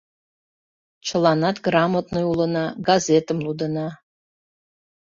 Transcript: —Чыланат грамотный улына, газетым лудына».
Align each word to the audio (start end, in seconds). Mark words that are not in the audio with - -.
—Чыланат 1.05 1.57
грамотный 1.67 2.25
улына, 2.31 2.65
газетым 2.87 3.37
лудына». 3.45 3.87